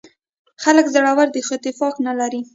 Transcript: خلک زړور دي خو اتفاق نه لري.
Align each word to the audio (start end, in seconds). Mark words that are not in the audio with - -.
خلک 0.63 0.85
زړور 0.95 1.27
دي 1.33 1.41
خو 1.45 1.51
اتفاق 1.57 1.95
نه 2.07 2.13
لري. 2.19 2.41